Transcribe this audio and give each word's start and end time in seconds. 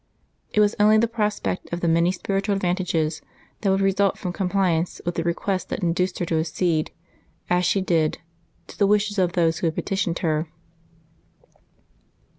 It 0.51 0.59
was 0.61 0.73
only 0.79 0.97
the 0.97 1.07
prospect 1.07 1.71
of 1.71 1.81
the 1.81 1.87
many 1.87 2.11
spiritual 2.11 2.55
advantages 2.55 3.21
that 3.59 3.69
would 3.69 3.81
result 3.81 4.17
from 4.17 4.33
com 4.33 4.49
pliance 4.49 4.99
with 5.05 5.13
the 5.13 5.23
request 5.23 5.69
that 5.69 5.83
induced 5.83 6.17
her 6.17 6.25
to 6.25 6.39
accede, 6.39 6.89
as 7.51 7.65
she 7.65 7.81
did, 7.81 8.17
to 8.65 8.75
the 8.79 8.87
wishes 8.87 9.19
of 9.19 9.33
those 9.33 9.59
who 9.59 9.67
had 9.67 9.75
petitioned 9.75 10.17
her. 10.25 10.47